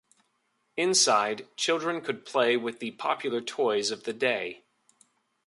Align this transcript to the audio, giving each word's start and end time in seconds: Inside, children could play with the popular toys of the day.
Inside, 0.77 1.47
children 1.55 2.01
could 2.01 2.25
play 2.25 2.57
with 2.57 2.79
the 2.79 2.89
popular 2.89 3.39
toys 3.39 3.91
of 3.91 4.03
the 4.03 4.13
day. 4.13 4.63